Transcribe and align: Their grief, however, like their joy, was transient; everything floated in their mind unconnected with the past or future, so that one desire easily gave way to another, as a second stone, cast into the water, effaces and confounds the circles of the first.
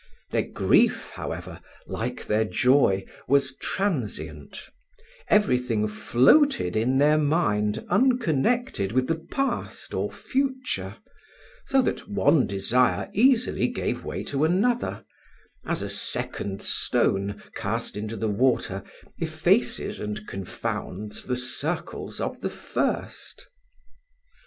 Their 0.31 0.47
grief, 0.47 1.11
however, 1.11 1.61
like 1.85 2.25
their 2.25 2.43
joy, 2.43 3.05
was 3.27 3.55
transient; 3.57 4.67
everything 5.27 5.87
floated 5.87 6.75
in 6.75 6.97
their 6.97 7.19
mind 7.19 7.85
unconnected 7.87 8.93
with 8.93 9.05
the 9.05 9.23
past 9.31 9.93
or 9.93 10.11
future, 10.11 10.97
so 11.67 11.83
that 11.83 12.07
one 12.07 12.47
desire 12.47 13.11
easily 13.13 13.67
gave 13.67 14.03
way 14.03 14.23
to 14.23 14.43
another, 14.43 15.05
as 15.67 15.83
a 15.83 15.87
second 15.87 16.63
stone, 16.63 17.39
cast 17.53 17.95
into 17.95 18.17
the 18.17 18.27
water, 18.27 18.81
effaces 19.19 19.99
and 19.99 20.25
confounds 20.25 21.25
the 21.25 21.37
circles 21.37 22.19
of 22.19 22.41
the 22.41 22.49
first. 22.49 23.49